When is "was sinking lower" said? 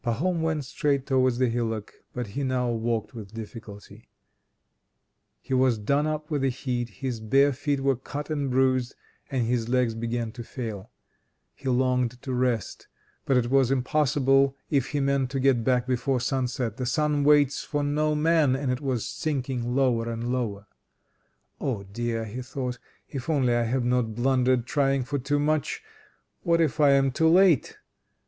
18.81-20.09